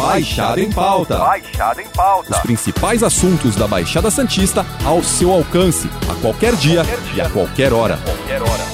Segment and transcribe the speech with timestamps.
[0.00, 1.18] Baixada em Pauta.
[1.18, 2.30] Baixada em Pauta.
[2.32, 7.16] Os principais assuntos da Baixada Santista ao seu alcance, a qualquer dia, qualquer dia.
[7.16, 7.98] e a qualquer hora.
[7.98, 8.64] Qualquer hora.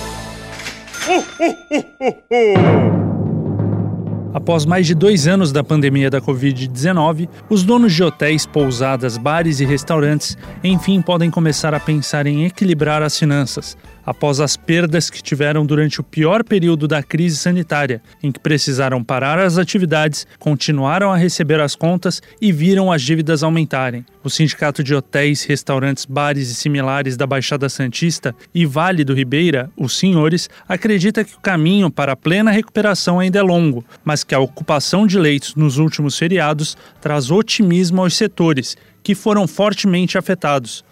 [4.32, 9.58] Após mais de dois anos da pandemia da Covid-19, os donos de hotéis, pousadas, bares
[9.58, 13.76] e restaurantes, enfim, podem começar a pensar em equilibrar as finanças,
[14.06, 19.02] após as perdas que tiveram durante o pior período da crise sanitária, em que precisaram
[19.02, 24.06] parar as atividades, continuaram a receber as contas e viram as dívidas aumentarem.
[24.22, 29.70] O Sindicato de Hotéis, Restaurantes, Bares e Similares da Baixada Santista e Vale do Ribeira,
[29.76, 34.34] os senhores, acredita que o caminho para a plena recuperação ainda é longo, mas que
[34.34, 40.84] a ocupação de leitos nos últimos feriados traz otimismo aos setores, que foram fortemente afetados.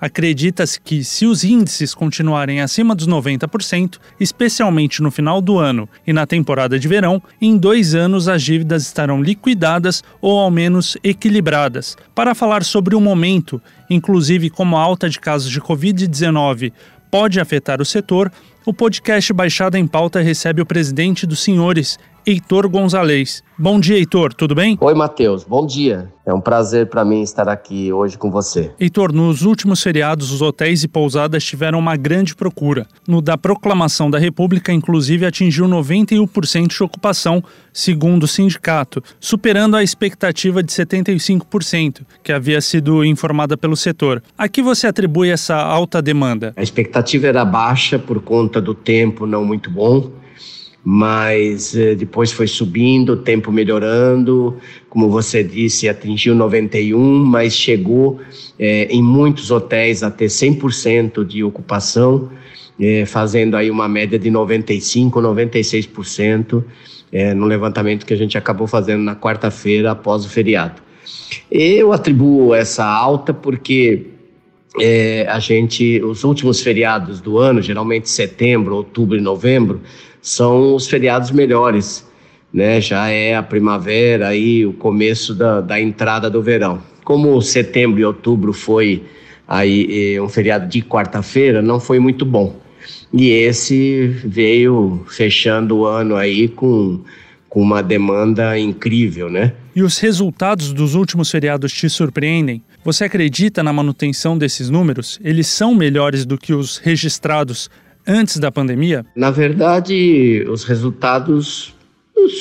[0.00, 6.12] Acredita-se que, se os índices continuarem acima dos 90%, especialmente no final do ano e
[6.12, 11.98] na temporada de verão, em dois anos as dívidas estarão liquidadas ou ao menos equilibradas.
[12.14, 16.72] Para falar sobre o momento, inclusive como a alta de casos de Covid-19
[17.10, 18.32] pode afetar o setor,
[18.64, 23.42] o podcast Baixada em Pauta recebe o presidente dos senhores, Heitor Gonzalez.
[23.58, 24.76] Bom dia, Heitor, tudo bem?
[24.80, 26.12] Oi, Matheus, bom dia.
[26.24, 28.70] É um prazer para mim estar aqui hoje com você.
[28.78, 32.86] Heitor, nos últimos feriados, os hotéis e pousadas tiveram uma grande procura.
[33.06, 39.82] No da proclamação da República, inclusive, atingiu 91% de ocupação, segundo o sindicato, superando a
[39.82, 44.22] expectativa de 75%, que havia sido informada pelo setor.
[44.38, 46.52] A que você atribui essa alta demanda?
[46.56, 50.19] A expectativa era baixa por conta do tempo não muito bom
[50.82, 54.56] mas eh, depois foi subindo, o tempo melhorando,
[54.88, 58.18] como você disse, atingiu 91, mas chegou
[58.58, 62.30] eh, em muitos hotéis a ter 100% de ocupação,
[62.80, 66.64] eh, fazendo aí uma média de 95, 96%,
[67.34, 70.80] no levantamento que a gente acabou fazendo na quarta-feira após o feriado.
[71.50, 74.06] Eu atribuo essa alta porque
[75.26, 79.80] a gente, os últimos feriados do ano, geralmente setembro, outubro e novembro,
[80.22, 82.06] são os feriados melhores,
[82.52, 82.80] né?
[82.80, 86.82] Já é a primavera aí, o começo da, da entrada do verão.
[87.04, 89.02] Como setembro e outubro foi
[89.48, 92.56] aí um feriado de quarta-feira, não foi muito bom.
[93.12, 97.00] E esse veio fechando o ano aí com,
[97.48, 99.52] com uma demanda incrível, né?
[99.74, 102.62] E os resultados dos últimos feriados te surpreendem?
[102.84, 105.18] Você acredita na manutenção desses números?
[105.22, 107.68] Eles são melhores do que os registrados
[108.06, 109.04] antes da pandemia?
[109.14, 111.74] Na verdade, os resultados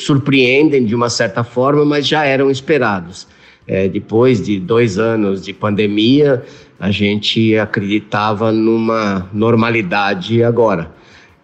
[0.05, 3.27] surpreendem de uma certa forma, mas já eram esperados.
[3.67, 6.43] É, depois de dois anos de pandemia,
[6.79, 10.91] a gente acreditava numa normalidade agora.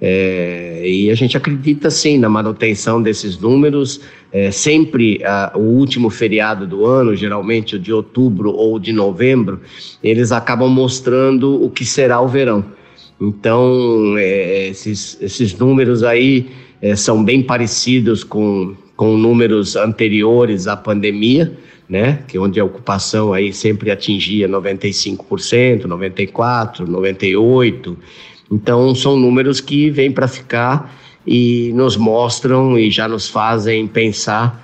[0.01, 4.01] É, e a gente acredita sim na manutenção desses números.
[4.31, 9.61] É, sempre a, o último feriado do ano, geralmente o de outubro ou de novembro,
[10.03, 12.65] eles acabam mostrando o que será o verão.
[13.19, 16.49] Então, é, esses, esses números aí
[16.81, 22.23] é, são bem parecidos com, com números anteriores à pandemia, né?
[22.27, 27.95] Que onde a ocupação aí sempre atingia 95%, 94%, 98%.
[28.51, 30.93] Então, são números que vêm para ficar
[31.25, 34.63] e nos mostram e já nos fazem pensar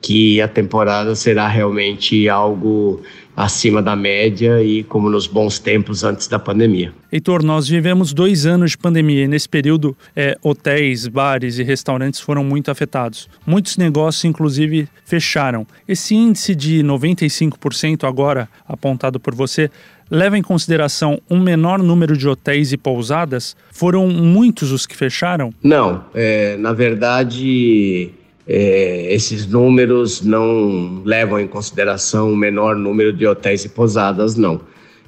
[0.00, 3.02] que a temporada será realmente algo
[3.36, 6.92] acima da média e como nos bons tempos antes da pandemia.
[7.12, 12.18] Heitor, nós vivemos dois anos de pandemia e nesse período é, hotéis, bares e restaurantes
[12.18, 13.28] foram muito afetados.
[13.46, 15.66] Muitos negócios, inclusive, fecharam.
[15.86, 19.70] Esse índice de 95% agora apontado por você
[20.10, 23.56] leva em consideração um menor número de hotéis e pousadas?
[23.70, 25.52] Foram muitos os que fecharam?
[25.62, 28.10] Não, é, na verdade
[28.48, 34.60] é, esses números não levam em consideração o menor número de hotéis e pousadas, não.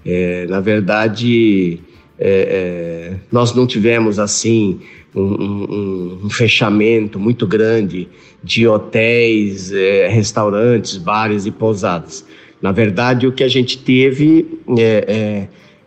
[0.04, 1.80] É, na verdade,
[2.18, 4.80] é, é nós não tivemos assim
[5.14, 8.08] um, um, um, fechamento muito grande
[8.42, 12.24] de hotéis, é, restaurantes, bares e pousadas.
[12.60, 15.46] Na verdade, o que a gente teve é,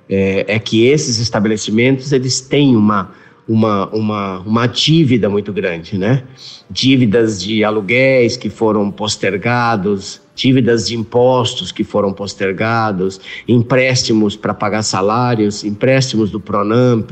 [0.09, 3.11] é que esses estabelecimentos eles têm uma
[3.47, 6.23] uma, uma, uma dívida muito grande, né?
[6.69, 14.83] Dívidas de aluguéis que foram postergados, dívidas de impostos que foram postergados, empréstimos para pagar
[14.83, 17.11] salários, empréstimos do Pronamp.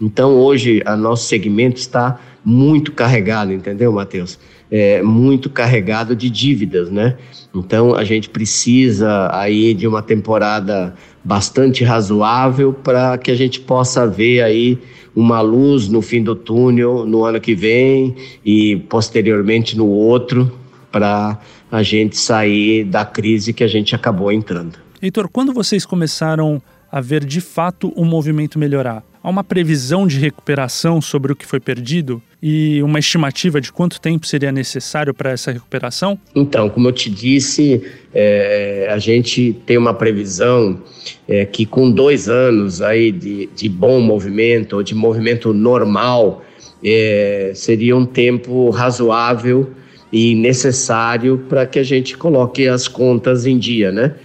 [0.00, 4.38] Então, hoje, o nosso segmento está muito carregado, entendeu, Matheus?
[4.70, 7.16] É, muito carregado de dívidas, né?
[7.54, 14.06] Então, a gente precisa aí de uma temporada bastante razoável para que a gente possa
[14.06, 14.78] ver aí
[15.14, 20.52] uma luz no fim do túnel no ano que vem e posteriormente no outro,
[20.90, 21.38] para
[21.70, 24.78] a gente sair da crise que a gente acabou entrando.
[25.00, 29.02] Heitor, quando vocês começaram a ver de fato o movimento melhorar?
[29.24, 33.98] Há uma previsão de recuperação sobre o que foi perdido e uma estimativa de quanto
[33.98, 36.18] tempo seria necessário para essa recuperação?
[36.34, 37.82] Então, como eu te disse,
[38.12, 40.78] é, a gente tem uma previsão
[41.26, 46.44] é, que com dois anos aí de, de bom movimento ou de movimento normal
[46.84, 49.70] é, seria um tempo razoável
[50.12, 54.16] e necessário para que a gente coloque as contas em dia, né?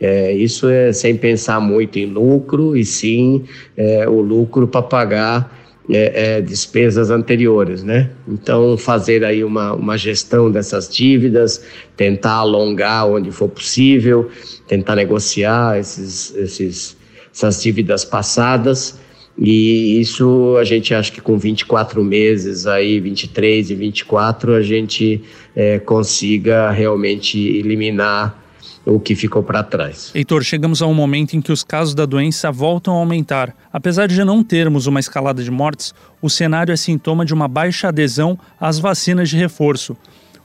[0.00, 3.44] É, isso é sem pensar muito em lucro, e sim
[3.76, 5.58] é, o lucro para pagar
[5.90, 8.10] é, é, despesas anteriores, né?
[8.28, 11.64] Então, fazer aí uma, uma gestão dessas dívidas,
[11.96, 14.28] tentar alongar onde for possível,
[14.66, 16.96] tentar negociar esses, esses,
[17.34, 19.00] essas dívidas passadas.
[19.36, 25.22] E isso a gente acha que com 24 meses aí, 23 e 24, a gente
[25.56, 28.47] é, consiga realmente eliminar
[28.88, 30.10] o que ficou para trás.
[30.14, 33.54] Heitor, chegamos a um momento em que os casos da doença voltam a aumentar.
[33.72, 37.88] Apesar de não termos uma escalada de mortes, o cenário é sintoma de uma baixa
[37.88, 39.96] adesão às vacinas de reforço.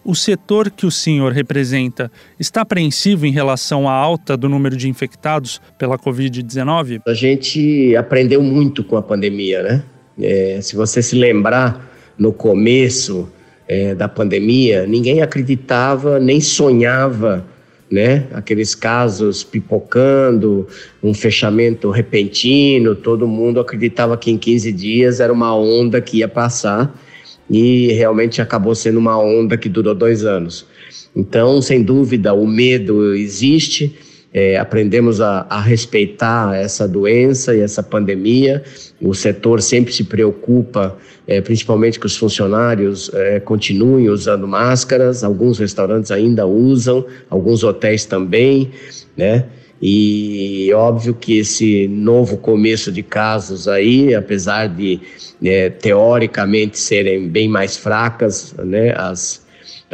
[0.06, 4.90] O setor que o senhor representa está apreensivo em relação à alta do número de
[4.90, 7.02] infectados pela Covid-19?
[7.08, 9.84] A gente aprendeu muito com a pandemia, né?
[10.22, 13.30] É, se você se lembrar, no começo
[13.68, 17.46] é, da pandemia, ninguém acreditava nem sonhava
[17.94, 18.26] né?
[18.34, 20.68] Aqueles casos pipocando,
[21.04, 26.28] um fechamento repentino, todo mundo acreditava que em 15 dias era uma onda que ia
[26.28, 27.00] passar
[27.48, 30.66] e realmente acabou sendo uma onda que durou dois anos.
[31.16, 33.96] Então, sem dúvida, o medo existe
[34.34, 38.64] é, aprendemos a, a, respeitar essa doença e essa pandemia.
[39.00, 40.98] O setor sempre se preocupa,
[41.28, 45.24] é, principalmente que os funcionários é, continuem usando máscaras.
[45.24, 48.72] Alguns restaurantes ainda usam, alguns hotéis também,
[49.16, 49.46] né?
[49.86, 55.02] E óbvio que esse novo começo de casos aí, apesar de
[55.44, 59.43] é, teoricamente serem bem mais fracas, né, as,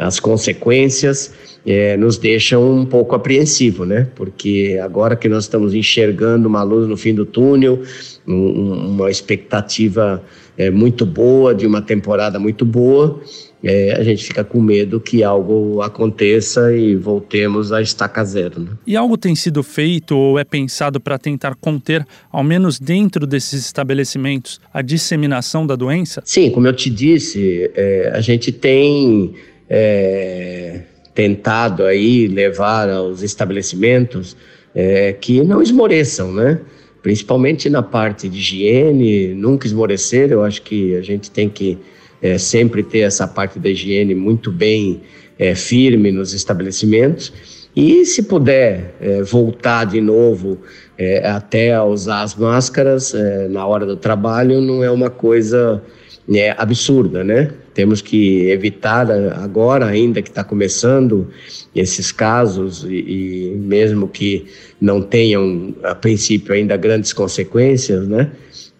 [0.00, 1.32] as consequências,
[1.66, 4.08] é, nos deixam um pouco apreensivo, né?
[4.14, 7.82] Porque agora que nós estamos enxergando uma luz no fim do túnel,
[8.26, 10.22] um, uma expectativa
[10.56, 13.20] é, muito boa de uma temporada muito boa,
[13.62, 18.60] é, a gente fica com medo que algo aconteça e voltemos a estaca zero.
[18.60, 18.70] Né?
[18.86, 23.66] E algo tem sido feito ou é pensado para tentar conter, ao menos dentro desses
[23.66, 26.22] estabelecimentos, a disseminação da doença?
[26.24, 29.34] Sim, como eu te disse, é, a gente tem
[29.70, 30.80] é,
[31.14, 34.36] tentado aí levar aos estabelecimentos
[34.74, 36.60] é, que não esmoreçam, né?
[37.02, 40.32] Principalmente na parte de higiene, nunca esmorecer.
[40.32, 41.78] Eu acho que a gente tem que
[42.20, 45.00] é, sempre ter essa parte da higiene muito bem
[45.38, 47.32] é, firme nos estabelecimentos.
[47.74, 50.58] E se puder é, voltar de novo
[50.98, 55.82] é, até a usar as máscaras é, na hora do trabalho, não é uma coisa
[56.28, 57.50] é, absurda, né?
[57.74, 61.28] Temos que evitar agora, ainda que está começando,
[61.74, 64.46] esses casos e, e, mesmo que
[64.80, 68.30] não tenham, a princípio, ainda grandes consequências, né?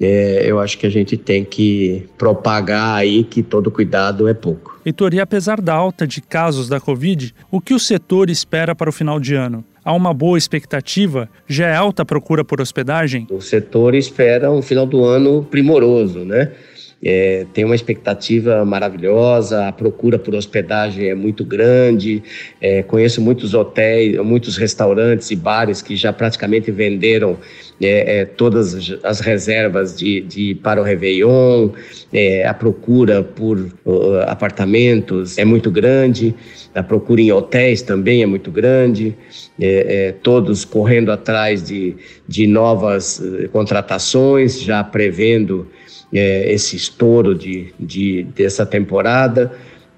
[0.00, 4.80] É, eu acho que a gente tem que propagar aí que todo cuidado é pouco.
[4.84, 8.88] Heitor, e apesar da alta de casos da Covid, o que o setor espera para
[8.88, 9.62] o final de ano?
[9.84, 11.28] Há uma boa expectativa?
[11.46, 13.26] Já é alta a procura por hospedagem?
[13.30, 16.52] O setor espera um final do ano primoroso, né?
[17.02, 22.22] É, tem uma expectativa maravilhosa, a procura por hospedagem é muito grande.
[22.60, 27.38] É, conheço muitos hotéis, muitos restaurantes e bares que já praticamente venderam
[27.80, 31.70] é, é todas as reservas de, de para o Réveillon.
[32.12, 36.34] É, a procura por uh, apartamentos é muito grande,
[36.74, 39.16] a procura em hotéis também é muito grande.
[39.62, 41.94] É, todos correndo atrás de,
[42.26, 45.66] de novas uh, contratações, já prevendo
[46.12, 49.52] é, esse estouro de, de, dessa temporada.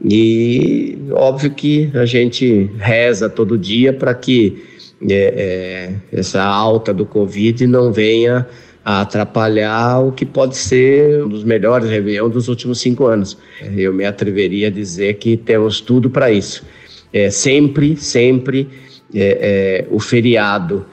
[0.05, 4.65] E óbvio que a gente reza todo dia para que
[5.09, 8.47] é, é, essa alta do Covid não venha
[8.85, 13.39] a atrapalhar o que pode ser um dos melhores Réveillon dos últimos cinco anos.
[13.77, 16.65] Eu me atreveria a dizer que temos tudo para isso.
[17.13, 18.69] É, sempre, sempre
[19.15, 20.85] é, é, o feriado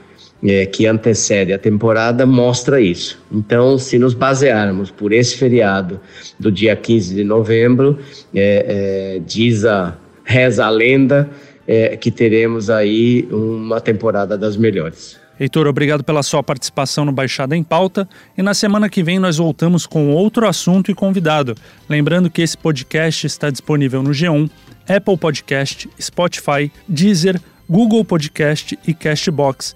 [0.44, 3.22] é, que antecede a temporada mostra isso.
[3.32, 6.00] Então, se nos basearmos por esse feriado
[6.40, 8.00] do dia 15 de novembro,
[8.34, 11.30] é, é, diz a reza a lenda
[11.68, 15.20] é, que teremos aí uma temporada das melhores.
[15.40, 19.38] Heitor, obrigado pela sua participação no Baixada em Pauta e na semana que vem nós
[19.38, 21.56] voltamos com outro assunto e convidado.
[21.88, 24.50] Lembrando que esse podcast está disponível no G1,
[24.88, 29.76] Apple Podcast, Spotify, Deezer, Google Podcast e Castbox.